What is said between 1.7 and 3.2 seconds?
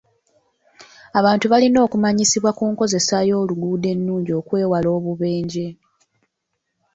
okumanyisibwa ku nkozesa